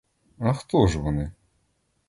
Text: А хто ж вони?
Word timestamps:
А 0.39 0.53
хто 0.53 0.87
ж 0.87 0.99
вони? 0.99 1.31